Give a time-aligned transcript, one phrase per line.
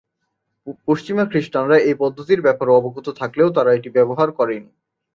[0.87, 4.71] পশ্চিমা খ্রিস্টানরা এই পদ্ধতির ব্যাপারে অবগত থাকলেও তারা এটি ব্যবহার করেনি।